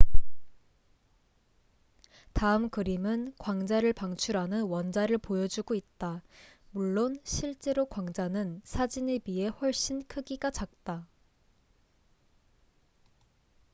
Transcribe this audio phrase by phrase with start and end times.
[2.33, 6.23] 다음 그림은 광자를 방출하는 원자를 보여주고 있다
[6.71, 11.07] 물론 실제로 광자는 사진에 비해 훨씬 크기가 작다